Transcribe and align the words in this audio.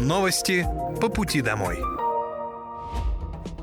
Новости 0.00 0.64
по 1.00 1.08
пути 1.08 1.42
домой. 1.42 1.80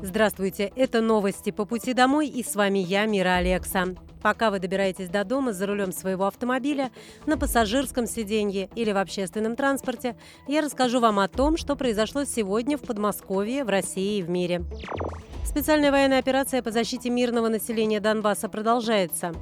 Здравствуйте, 0.02 0.70
это 0.76 1.00
новости 1.00 1.50
по 1.50 1.64
пути 1.64 1.94
домой 1.94 2.28
и 2.28 2.44
с 2.44 2.54
вами 2.54 2.78
я, 2.78 3.06
Мира 3.06 3.36
Алекса. 3.36 3.94
Пока 4.20 4.50
вы 4.50 4.58
добираетесь 4.58 5.08
до 5.08 5.24
дома 5.24 5.54
за 5.54 5.66
рулем 5.66 5.92
своего 5.92 6.26
автомобиля, 6.26 6.90
на 7.24 7.38
пассажирском 7.38 8.06
сиденье 8.06 8.68
или 8.74 8.92
в 8.92 8.98
общественном 8.98 9.56
транспорте, 9.56 10.14
я 10.46 10.60
расскажу 10.60 11.00
вам 11.00 11.20
о 11.20 11.28
том, 11.28 11.56
что 11.56 11.74
произошло 11.74 12.24
сегодня 12.24 12.76
в 12.76 12.82
Подмосковье, 12.82 13.64
в 13.64 13.70
России 13.70 14.18
и 14.18 14.22
в 14.22 14.28
мире. 14.28 14.62
Специальная 15.42 15.90
военная 15.90 16.18
операция 16.18 16.60
по 16.60 16.70
защите 16.70 17.08
мирного 17.08 17.48
населения 17.48 17.98
Донбасса 17.98 18.50
продолжается. 18.50 19.32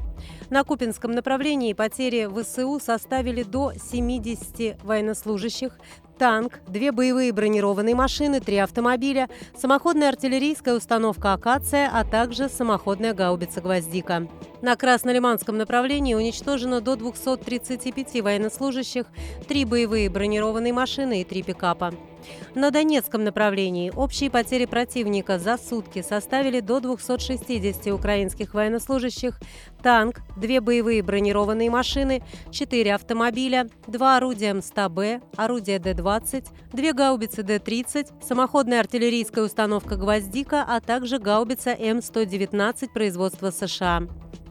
На 0.49 0.63
Купинском 0.63 1.11
направлении 1.11 1.73
потери 1.73 2.29
ВСУ 2.33 2.79
составили 2.79 3.43
до 3.43 3.73
70 3.75 4.81
военнослужащих, 4.85 5.77
танк, 6.19 6.61
две 6.67 6.93
боевые 6.93 7.33
бронированные 7.33 7.95
машины, 7.95 8.41
три 8.41 8.57
автомобиля, 8.57 9.29
самоходная 9.57 10.09
артиллерийская 10.09 10.75
установка 10.75 11.33
«Акация», 11.33 11.91
а 11.93 12.05
также 12.05 12.49
самоходная 12.49 13.15
гаубица 13.15 13.61
«Гвоздика». 13.61 14.29
На 14.63 14.77
Краснолиманском 14.77 15.59
направлении 15.59 16.15
уничтожено 16.15 16.81
до 16.81 16.97
235 16.97 18.23
военнослужащих, 18.23 19.07
три 19.47 19.65
боевые 19.65 20.09
бронированные 20.09 20.73
машины 20.73 21.21
и 21.21 21.25
три 21.25 21.43
пикапа. 21.43 21.93
На 22.55 22.71
Донецком 22.71 23.25
направлении 23.25 23.91
общие 23.95 24.31
потери 24.31 24.67
противника 24.67 25.39
за 25.39 25.57
сутки 25.59 26.03
составили 26.03 26.61
до 26.61 26.81
260 26.81 27.87
украинских 27.89 28.55
военнослужащих, 28.55 29.41
танк, 29.83 30.21
две 30.37 30.61
боевые 30.61 31.03
бронированные 31.03 31.71
машины, 31.71 32.23
четыре 32.51 32.95
автомобиля, 32.95 33.69
два 33.87 34.17
орудия 34.17 34.55
МСТБ, 34.55 35.25
орудие 35.37 35.79
Д-20, 35.79 36.47
две 36.73 36.93
гаубицы 36.93 37.43
Д-30, 37.43 38.25
самоходная 38.25 38.81
артиллерийская 38.81 39.45
установка 39.45 39.97
«Гвоздика», 39.97 40.65
а 40.67 40.81
также 40.81 41.19
гаубица 41.19 41.71
М-119 41.71 42.93
производства 42.93 43.51
США. 43.51 44.03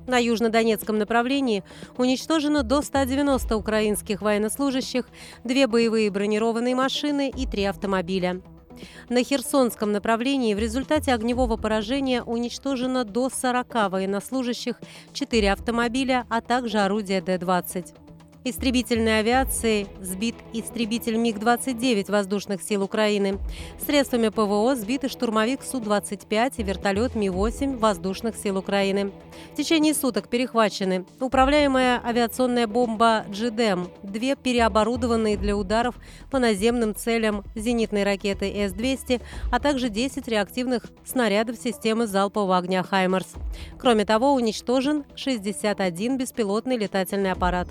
На 0.08 0.18
южнодонецком 0.18 0.98
направлении 0.98 1.64
уничтожено 1.98 2.64
до 2.64 2.82
190 2.82 3.56
украинских 3.56 4.22
военнослужащих, 4.22 5.08
две 5.44 5.68
боевые 5.68 6.12
бронированные 6.12 6.76
машины 6.76 7.30
и 7.30 7.46
три 7.46 7.64
автомобиля. 7.64 8.42
На 9.10 9.24
Херсонском 9.24 9.92
направлении 9.92 10.54
в 10.54 10.60
результате 10.60 11.14
огневого 11.14 11.58
поражения 11.58 12.24
уничтожено 12.24 13.06
до 13.06 13.30
40 13.30 13.92
военнослужащих, 13.92 14.80
4 15.14 15.52
автомобиля, 15.52 16.26
а 16.30 16.42
также 16.42 16.80
орудия 16.80 17.22
Д-20 17.22 18.03
истребительной 18.44 19.20
авиации 19.20 19.88
сбит 20.02 20.36
истребитель 20.52 21.18
МиГ-29 21.18 22.12
воздушных 22.12 22.62
сил 22.62 22.84
Украины. 22.84 23.40
Средствами 23.86 24.30
ПВО 24.30 24.76
сбиты 24.76 25.10
штурмовик 25.10 25.62
Су-25 25.64 26.54
и 26.58 26.64
вертолет 26.64 27.16
Ми-8 27.16 27.78
воздушных 27.78 28.36
сил 28.36 28.58
Украины. 28.58 29.12
В 29.54 29.56
течение 29.56 29.94
суток 29.94 30.28
перехвачены 30.28 31.06
управляемая 31.20 32.02
авиационная 32.04 32.68
бомба 32.68 33.26
«Джидем», 33.30 33.88
две 34.04 34.36
переоборудованные 34.36 35.38
для 35.38 35.56
ударов 35.56 35.96
по 36.30 36.40
наземным 36.40 36.96
целям 36.96 37.44
зенитной 37.56 38.04
ракеты 38.04 38.46
С-200, 38.46 39.22
а 39.52 39.60
также 39.60 39.90
10 39.90 40.28
реактивных 40.28 40.84
снарядов 41.06 41.58
системы 41.58 42.08
залпового 42.08 42.58
огня 42.58 42.84
«Хаймарс». 42.84 43.34
Кроме 43.80 44.06
того, 44.06 44.34
уничтожен 44.34 45.06
61 45.16 46.18
беспилотный 46.18 46.78
летательный 46.78 47.32
аппарат. 47.32 47.70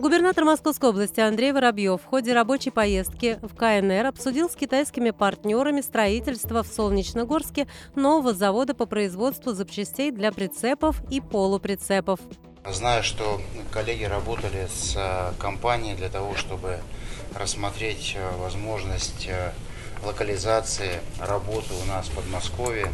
Губернатор 0.00 0.46
Московской 0.46 0.88
области 0.88 1.20
Андрей 1.20 1.52
Воробьев 1.52 2.00
в 2.00 2.06
ходе 2.06 2.32
рабочей 2.32 2.70
поездки 2.70 3.38
в 3.42 3.54
КНР 3.54 4.06
обсудил 4.06 4.48
с 4.48 4.56
китайскими 4.56 5.10
партнерами 5.10 5.82
строительство 5.82 6.62
в 6.62 6.68
Солнечногорске 6.68 7.68
нового 7.94 8.32
завода 8.32 8.72
по 8.72 8.86
производству 8.86 9.52
запчастей 9.52 10.10
для 10.10 10.32
прицепов 10.32 11.02
и 11.10 11.20
полуприцепов. 11.20 12.18
Знаю, 12.66 13.02
что 13.02 13.42
коллеги 13.70 14.04
работали 14.04 14.68
с 14.74 14.94
э, 14.96 15.34
компанией 15.38 15.96
для 15.96 16.08
того, 16.08 16.34
чтобы 16.34 16.78
рассмотреть 17.34 18.16
э, 18.16 18.36
возможность 18.38 19.26
э, 19.28 19.52
локализации 20.02 21.00
работы 21.20 21.74
у 21.74 21.86
нас 21.86 22.06
в 22.06 22.14
Подмосковье. 22.14 22.90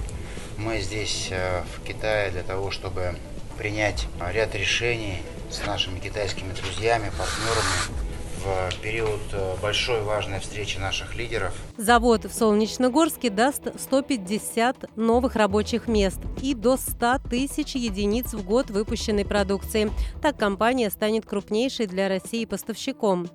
Мы 0.59 0.80
здесь 0.80 1.30
в 1.30 1.84
Китае 1.84 2.32
для 2.32 2.42
того, 2.42 2.72
чтобы 2.72 3.14
принять 3.58 4.06
ряд 4.32 4.54
решений 4.54 5.22
с 5.50 5.64
нашими 5.66 5.98
китайскими 5.98 6.52
друзьями, 6.52 7.10
партнерами 7.16 8.05
в 8.44 8.82
период 8.82 9.20
э, 9.32 9.54
большой 9.62 10.02
важной 10.02 10.41
встречи 10.41 10.78
наших 10.78 11.16
лидеров. 11.16 11.54
Завод 11.76 12.24
в 12.24 12.32
Солнечногорске 12.32 13.30
даст 13.30 13.62
150 13.78 14.97
новых 14.97 15.36
рабочих 15.36 15.88
мест 15.88 16.20
и 16.42 16.54
до 16.54 16.76
100 16.76 17.19
тысяч 17.30 17.74
единиц 17.74 18.34
в 18.34 18.44
год 18.44 18.70
выпущенной 18.70 19.24
продукции. 19.24 19.91
Так 20.22 20.38
компания 20.38 20.91
станет 20.91 21.26
крупнейшей 21.26 21.86
для 21.86 22.08
России 22.08 22.44
поставщиком. 22.44 23.28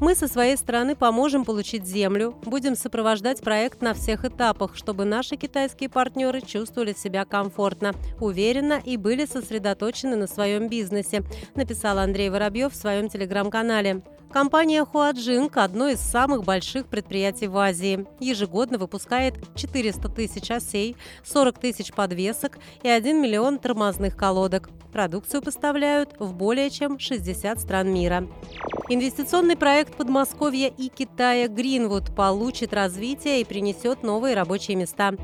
Мы 0.00 0.14
со 0.14 0.28
своей 0.28 0.56
стороны 0.56 0.96
поможем 0.96 1.44
получить 1.44 1.86
землю, 1.86 2.34
будем 2.44 2.76
сопровождать 2.76 3.40
проект 3.40 3.82
на 3.82 3.94
всех 3.94 4.24
этапах, 4.24 4.76
чтобы 4.76 5.04
наши 5.04 5.36
китайские 5.36 5.88
партнеры 5.88 6.40
чувствовали 6.40 6.92
себя 6.92 7.24
комфортно, 7.24 7.92
уверенно 8.20 8.80
и 8.84 8.96
были 8.96 9.26
сосредоточены 9.26 10.16
на 10.16 10.26
своем 10.26 10.68
бизнесе, 10.68 11.22
написал 11.54 11.98
Андрей 11.98 12.30
Воробьев 12.30 12.72
в 12.72 12.76
своем 12.76 13.08
телеграм-канале. 13.08 14.02
Компания 14.34 14.82
Huajing– 14.82 15.48
одно 15.54 15.90
из 15.90 16.00
самых 16.00 16.42
больших 16.42 16.88
предприятий 16.88 17.46
в 17.46 17.56
Азии. 17.56 18.04
Ежегодно 18.18 18.78
выпускает 18.78 19.36
400 19.54 20.08
тысяч 20.08 20.50
осей, 20.50 20.96
40 21.22 21.56
тысяч 21.60 21.92
подвесок 21.92 22.58
и 22.82 22.88
1 22.88 23.22
миллион 23.22 23.60
тормозных 23.60 24.16
колодок. 24.16 24.70
Продукцию 24.92 25.40
поставляют 25.40 26.16
в 26.18 26.34
более 26.34 26.68
чем 26.70 26.98
60 26.98 27.60
стран 27.60 27.94
мира. 27.94 28.26
Инвестиционный 28.88 29.56
проект 29.56 29.94
Подмосковья 29.94 30.66
и 30.66 30.88
Китая 30.88 31.46
«Гринвуд» 31.46 32.12
получит 32.16 32.74
развитие 32.74 33.40
и 33.40 33.44
принесет 33.44 34.02
новые 34.02 34.34
рабочие 34.34 34.76
места. 34.76 35.14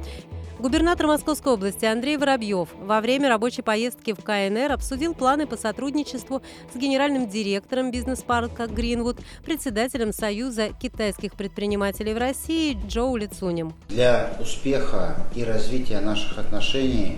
Губернатор 0.61 1.07
Московской 1.07 1.55
области 1.55 1.87
Андрей 1.87 2.19
Воробьев 2.19 2.69
во 2.79 3.01
время 3.01 3.31
рабочей 3.31 3.63
поездки 3.63 4.13
в 4.13 4.23
КНР 4.23 4.73
обсудил 4.73 5.15
планы 5.15 5.47
по 5.47 5.57
сотрудничеству 5.57 6.43
с 6.75 6.77
генеральным 6.77 7.31
директором 7.31 7.91
бизнес-парка 7.91 8.67
«Гринвуд», 8.67 9.17
председателем 9.43 10.13
Союза 10.13 10.69
китайских 10.79 11.33
предпринимателей 11.33 12.13
в 12.13 12.19
России 12.19 12.79
Джоу 12.87 13.17
Лицунем. 13.17 13.73
Для 13.89 14.37
успеха 14.39 15.17
и 15.35 15.45
развития 15.45 16.01
наших 16.01 16.37
отношений 16.37 17.17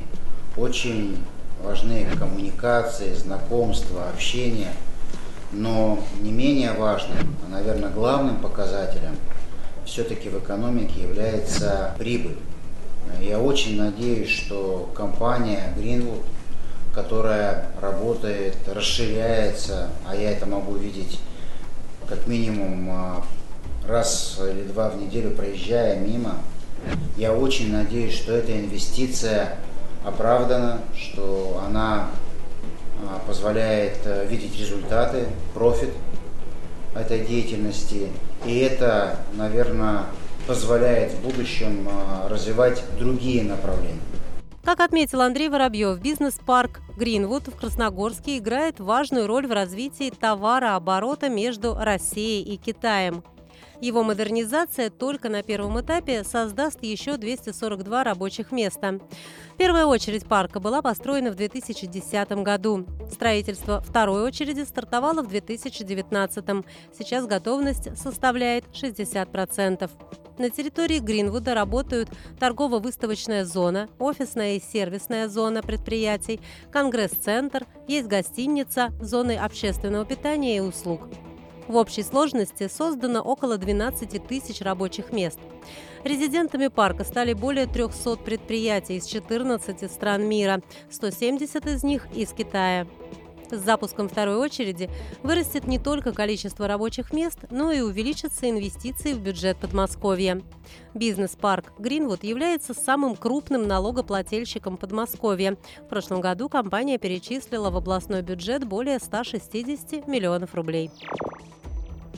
очень 0.56 1.16
важны 1.64 2.06
коммуникации, 2.16 3.12
знакомства, 3.12 4.08
общение. 4.14 4.70
Но 5.50 5.98
не 6.20 6.30
менее 6.30 6.74
важным, 6.74 7.18
а, 7.44 7.50
наверное, 7.50 7.90
главным 7.90 8.36
показателем 8.36 9.16
все-таки 9.84 10.28
в 10.28 10.38
экономике 10.38 11.02
является 11.02 11.92
прибыль. 11.98 12.36
Я 13.20 13.38
очень 13.38 13.76
надеюсь, 13.76 14.28
что 14.28 14.90
компания 14.94 15.72
Greenwood, 15.76 16.22
которая 16.94 17.70
работает, 17.80 18.56
расширяется, 18.66 19.90
а 20.06 20.14
я 20.14 20.32
это 20.32 20.46
могу 20.46 20.74
видеть 20.74 21.20
как 22.06 22.26
минимум 22.26 22.90
а, 22.90 23.24
раз 23.86 24.38
или 24.40 24.64
два 24.64 24.90
в 24.90 25.00
неделю 25.00 25.30
проезжая 25.30 25.98
мимо, 25.98 26.36
я 27.16 27.32
очень 27.32 27.72
надеюсь, 27.72 28.14
что 28.14 28.32
эта 28.32 28.58
инвестиция 28.58 29.56
оправдана, 30.04 30.80
что 30.96 31.62
она 31.66 32.08
а, 33.02 33.20
позволяет 33.26 33.98
э, 34.04 34.26
видеть 34.28 34.58
результаты, 34.58 35.26
профит 35.54 35.90
этой 36.94 37.24
деятельности. 37.24 38.08
И 38.44 38.58
это, 38.58 39.16
наверное, 39.34 40.06
позволяет 40.46 41.12
в 41.12 41.22
будущем 41.22 41.88
а, 41.90 42.28
развивать 42.28 42.82
другие 42.98 43.42
направления. 43.42 44.00
Как 44.64 44.80
отметил 44.80 45.20
Андрей 45.20 45.48
Воробьев, 45.48 45.98
бизнес-парк 45.98 46.82
Гринвуд 46.96 47.48
в 47.48 47.56
Красногорске 47.56 48.38
играет 48.38 48.78
важную 48.78 49.26
роль 49.26 49.46
в 49.46 49.52
развитии 49.52 50.10
товарооборота 50.10 51.28
между 51.28 51.74
Россией 51.74 52.42
и 52.42 52.56
Китаем. 52.56 53.24
Его 53.82 54.04
модернизация 54.04 54.90
только 54.90 55.28
на 55.28 55.42
первом 55.42 55.80
этапе 55.80 56.22
создаст 56.22 56.84
еще 56.84 57.16
242 57.16 58.04
рабочих 58.04 58.52
места. 58.52 59.00
Первая 59.58 59.86
очередь 59.86 60.24
парка 60.24 60.60
была 60.60 60.82
построена 60.82 61.32
в 61.32 61.34
2010 61.34 62.30
году. 62.44 62.86
Строительство 63.10 63.80
второй 63.80 64.22
очереди 64.22 64.60
стартовало 64.60 65.24
в 65.24 65.28
2019. 65.28 66.64
Сейчас 66.96 67.26
готовность 67.26 67.98
составляет 67.98 68.66
60%. 68.72 69.90
На 70.38 70.50
территории 70.50 71.00
Гринвуда 71.00 71.52
работают 71.52 72.08
торгово-выставочная 72.38 73.44
зона, 73.44 73.88
офисная 73.98 74.54
и 74.54 74.60
сервисная 74.60 75.26
зона 75.26 75.60
предприятий, 75.60 76.40
конгресс-центр, 76.70 77.66
есть 77.88 78.06
гостиница, 78.06 78.92
зоны 79.00 79.36
общественного 79.36 80.04
питания 80.04 80.58
и 80.58 80.60
услуг. 80.60 81.08
В 81.68 81.76
общей 81.76 82.02
сложности 82.02 82.68
создано 82.68 83.20
около 83.20 83.56
12 83.56 84.26
тысяч 84.26 84.60
рабочих 84.60 85.12
мест. 85.12 85.38
Резидентами 86.04 86.68
парка 86.68 87.04
стали 87.04 87.32
более 87.32 87.66
300 87.66 88.16
предприятий 88.16 88.96
из 88.96 89.06
14 89.06 89.90
стран 89.90 90.24
мира, 90.24 90.60
170 90.90 91.66
из 91.66 91.82
них 91.84 92.06
из 92.14 92.32
Китая. 92.32 92.86
С 93.52 93.58
запуском 93.58 94.08
второй 94.08 94.36
очереди 94.36 94.88
вырастет 95.22 95.66
не 95.66 95.78
только 95.78 96.12
количество 96.12 96.66
рабочих 96.66 97.12
мест, 97.12 97.38
но 97.50 97.70
и 97.70 97.82
увеличатся 97.82 98.48
инвестиции 98.48 99.12
в 99.12 99.20
бюджет 99.20 99.58
Подмосковья. 99.58 100.40
Бизнес-парк 100.94 101.74
Гринвуд 101.78 102.24
является 102.24 102.72
самым 102.72 103.14
крупным 103.14 103.68
налогоплательщиком 103.68 104.78
Подмосковья. 104.78 105.58
В 105.82 105.88
прошлом 105.88 106.22
году 106.22 106.48
компания 106.48 106.96
перечислила 106.96 107.70
в 107.70 107.76
областной 107.76 108.22
бюджет 108.22 108.64
более 108.64 108.98
160 108.98 110.08
миллионов 110.08 110.54
рублей. 110.54 110.90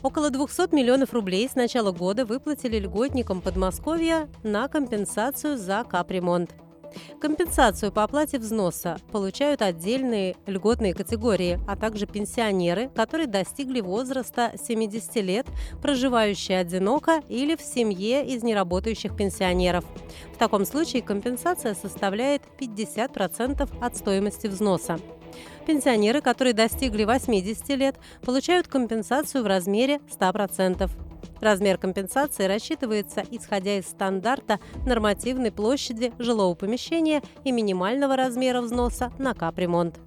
Около 0.04 0.28
200 0.28 0.74
миллионов 0.74 1.14
рублей 1.14 1.48
с 1.48 1.54
начала 1.54 1.90
года 1.90 2.26
выплатили 2.26 2.78
льготникам 2.78 3.40
Подмосковья 3.40 4.28
на 4.42 4.68
компенсацию 4.68 5.56
за 5.56 5.82
капремонт. 5.82 6.54
Компенсацию 7.22 7.90
по 7.90 8.04
оплате 8.04 8.38
взноса 8.38 8.98
получают 9.10 9.62
отдельные 9.62 10.36
льготные 10.46 10.92
категории, 10.92 11.58
а 11.66 11.74
также 11.74 12.06
пенсионеры, 12.06 12.90
которые 12.94 13.26
достигли 13.28 13.80
возраста 13.80 14.52
70 14.62 15.16
лет, 15.16 15.46
проживающие 15.80 16.58
одиноко 16.58 17.22
или 17.30 17.56
в 17.56 17.62
семье 17.62 18.26
из 18.26 18.42
неработающих 18.42 19.16
пенсионеров. 19.16 19.86
В 20.34 20.36
таком 20.36 20.66
случае 20.66 21.00
компенсация 21.00 21.74
составляет 21.74 22.42
50% 22.60 23.70
от 23.80 23.96
стоимости 23.96 24.48
взноса. 24.48 25.00
Пенсионеры, 25.66 26.20
которые 26.20 26.52
достигли 26.52 27.04
80 27.04 27.68
лет, 27.70 27.96
получают 28.22 28.68
компенсацию 28.68 29.42
в 29.42 29.46
размере 29.46 30.00
100%. 30.10 30.90
Размер 31.40 31.78
компенсации 31.78 32.44
рассчитывается 32.44 33.22
исходя 33.30 33.78
из 33.78 33.86
стандарта 33.86 34.60
нормативной 34.86 35.52
площади 35.52 36.12
жилого 36.18 36.54
помещения 36.54 37.22
и 37.44 37.52
минимального 37.52 38.16
размера 38.16 38.60
взноса 38.60 39.12
на 39.18 39.34
капремонт. 39.34 39.98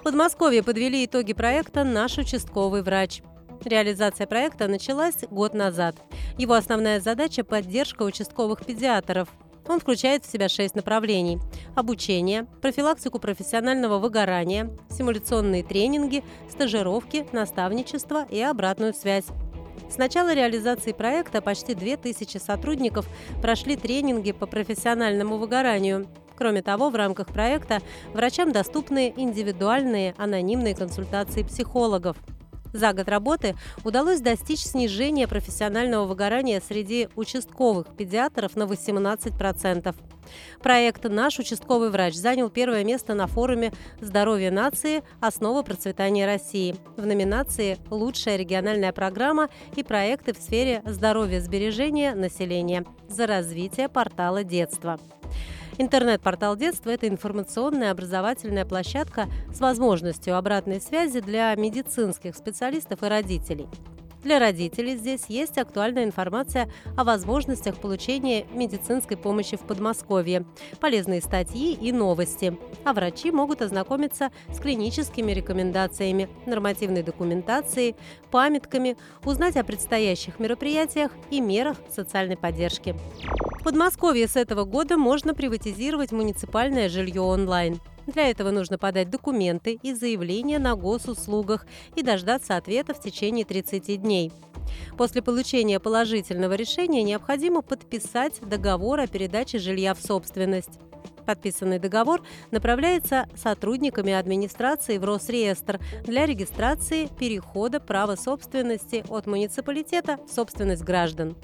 В 0.00 0.04
Подмосковье 0.04 0.62
подвели 0.62 1.04
итоги 1.04 1.32
проекта 1.32 1.84
«Наш 1.84 2.18
участковый 2.18 2.82
врач». 2.82 3.22
Реализация 3.64 4.26
проекта 4.26 4.66
началась 4.66 5.18
год 5.30 5.54
назад. 5.54 5.96
Его 6.36 6.54
основная 6.54 7.00
задача– 7.00 7.44
поддержка 7.44 8.02
участковых 8.02 8.64
педиатров. 8.66 9.28
Он 9.68 9.80
включает 9.80 10.24
в 10.24 10.30
себя 10.30 10.48
шесть 10.48 10.74
направлений– 10.74 11.38
обучение, 11.76 12.46
профилактику 12.60 13.18
профессионального 13.18 13.98
выгорания, 13.98 14.70
симуляционные 14.90 15.62
тренинги, 15.62 16.24
стажировки, 16.50 17.26
наставничество 17.32 18.26
и 18.28 18.40
обратную 18.40 18.92
связь. 18.92 19.26
С 19.88 19.98
начала 19.98 20.34
реализации 20.34 20.92
проекта 20.92 21.40
почти 21.40 21.74
2000 21.74 22.38
сотрудников 22.38 23.06
прошли 23.40 23.76
тренинги 23.76 24.32
по 24.32 24.46
профессиональному 24.46 25.36
выгоранию. 25.36 26.08
Кроме 26.36 26.62
того, 26.62 26.90
в 26.90 26.96
рамках 26.96 27.28
проекта 27.28 27.80
врачам 28.12 28.52
доступны 28.52 29.12
индивидуальные 29.16 30.14
анонимные 30.18 30.74
консультации 30.74 31.42
психологов– 31.42 32.16
за 32.72 32.92
год 32.92 33.08
работы 33.08 33.56
удалось 33.84 34.20
достичь 34.20 34.60
снижения 34.60 35.28
профессионального 35.28 36.06
выгорания 36.06 36.60
среди 36.66 37.08
участковых 37.16 37.86
педиатров 37.96 38.56
на 38.56 38.64
18%. 38.64 39.94
Проект 40.62 41.04
«Наш 41.04 41.38
участковый 41.38 41.90
врач» 41.90 42.14
занял 42.14 42.48
первое 42.48 42.84
место 42.84 43.14
на 43.14 43.26
форуме 43.26 43.72
«Здоровье 44.00 44.50
нации. 44.50 45.02
Основа 45.20 45.62
процветания 45.62 46.26
России» 46.26 46.76
в 46.96 47.04
номинации 47.04 47.78
«Лучшая 47.90 48.36
региональная 48.36 48.92
программа 48.92 49.48
и 49.76 49.82
проекты 49.82 50.32
в 50.32 50.38
сфере 50.38 50.82
здоровья 50.86 51.40
сбережения 51.40 52.14
населения» 52.14 52.84
за 53.08 53.26
развитие 53.26 53.88
портала 53.88 54.44
детства. 54.44 54.98
Интернет-портал 55.82 56.54
детства– 56.54 56.90
это 56.90 57.08
информационная 57.08 57.90
образовательная 57.90 58.64
площадка 58.64 59.26
с 59.52 59.58
возможностью 59.58 60.38
обратной 60.38 60.80
связи 60.80 61.18
для 61.18 61.52
медицинских 61.56 62.36
специалистов 62.36 63.02
и 63.02 63.06
родителей. 63.06 63.66
Для 64.22 64.38
родителей 64.38 64.94
здесь 64.94 65.24
есть 65.26 65.58
актуальная 65.58 66.04
информация 66.04 66.70
о 66.96 67.02
возможностях 67.02 67.80
получения 67.80 68.46
медицинской 68.52 69.16
помощи 69.16 69.56
в 69.56 69.62
Подмосковье, 69.62 70.44
полезные 70.78 71.20
статьи 71.20 71.72
и 71.74 71.90
новости. 71.90 72.56
А 72.84 72.92
врачи 72.92 73.32
могут 73.32 73.60
ознакомиться 73.60 74.30
с 74.52 74.60
клиническими 74.60 75.32
рекомендациями, 75.32 76.28
нормативной 76.46 77.02
документацией, 77.02 77.96
памятками, 78.30 78.96
узнать 79.24 79.56
о 79.56 79.64
предстоящих 79.64 80.38
мероприятиях 80.38 81.10
и 81.30 81.40
мерах 81.40 81.78
социальной 81.90 82.36
поддержки. 82.36 82.94
В 83.62 83.64
Подмосковье 83.64 84.26
с 84.26 84.34
этого 84.34 84.64
года 84.64 84.96
можно 84.98 85.34
приватизировать 85.34 86.10
муниципальное 86.10 86.88
жилье 86.88 87.20
онлайн. 87.20 87.78
Для 88.08 88.28
этого 88.28 88.50
нужно 88.50 88.76
подать 88.76 89.08
документы 89.08 89.78
и 89.80 89.94
заявление 89.94 90.58
на 90.58 90.74
госуслугах 90.74 91.64
и 91.94 92.02
дождаться 92.02 92.56
ответа 92.56 92.92
в 92.92 93.00
течение 93.00 93.44
30 93.44 94.02
дней. 94.02 94.32
После 94.98 95.22
получения 95.22 95.78
положительного 95.78 96.54
решения 96.54 97.04
необходимо 97.04 97.62
подписать 97.62 98.40
договор 98.40 98.98
о 98.98 99.06
передаче 99.06 99.60
жилья 99.60 99.94
в 99.94 100.00
собственность. 100.00 100.80
Подписанный 101.24 101.78
договор 101.78 102.24
направляется 102.50 103.28
сотрудниками 103.36 104.12
администрации 104.12 104.98
в 104.98 105.04
Росреестр 105.04 105.78
для 106.04 106.26
регистрации 106.26 107.06
перехода 107.06 107.78
права 107.78 108.16
собственности 108.16 109.04
от 109.08 109.28
муниципалитета 109.28 110.18
в 110.26 110.32
собственность 110.32 110.82
граждан. 110.82 111.36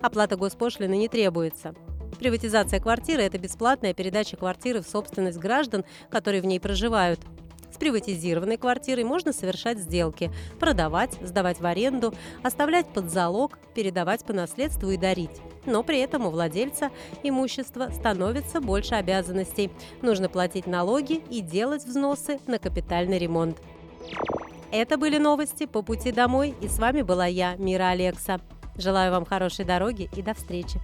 Оплата 0.00 0.36
госпошлины 0.36 0.96
не 0.96 1.08
требуется. 1.08 1.74
Приватизация 2.18 2.80
квартиры– 2.80 3.22
это 3.24 3.38
бесплатная 3.38 3.94
передача 3.94 4.36
квартиры 4.36 4.82
в 4.82 4.86
собственность 4.86 5.38
граждан, 5.38 5.84
которые 6.10 6.42
в 6.42 6.46
ней 6.46 6.60
проживают. 6.60 7.20
С 7.72 7.76
приватизированной 7.76 8.56
квартирой 8.56 9.04
можно 9.04 9.32
совершать 9.32 9.78
сделки– 9.78 10.30
продавать, 10.60 11.16
сдавать 11.22 11.60
в 11.60 11.66
аренду, 11.66 12.12
оставлять 12.42 12.88
под 12.92 13.10
залог, 13.10 13.58
передавать 13.74 14.24
по 14.24 14.32
наследству 14.32 14.90
и 14.90 14.96
дарить. 14.96 15.40
Но 15.66 15.82
при 15.82 16.00
этом 16.00 16.26
у 16.26 16.30
владельца 16.30 16.90
имущества 17.22 17.90
становится 17.90 18.60
больше 18.60 18.96
обязанностей. 18.96 19.70
Нужно 20.02 20.28
платить 20.28 20.66
налоги 20.66 21.22
и 21.30 21.40
делать 21.40 21.84
взносы 21.84 22.40
на 22.46 22.58
капитальный 22.58 23.18
ремонт. 23.18 23.58
Это 24.72 24.96
были 24.96 25.18
новости 25.18 25.66
по 25.66 25.82
пути 25.82 26.12
домой, 26.12 26.54
и 26.60 26.68
с 26.68 26.78
вами 26.78 27.02
была 27.02 27.26
я, 27.26 27.54
Мира 27.56 27.88
Алекса. 27.88 28.40
Желаю 28.80 29.12
вам 29.12 29.26
хорошей 29.26 29.66
дороги 29.66 30.08
и 30.16 30.22
до 30.22 30.32
встречи. 30.32 30.80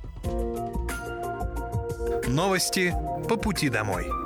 Новости 2.29 2.95
по 3.27 3.37
пути 3.37 3.71
домой. 3.71 4.26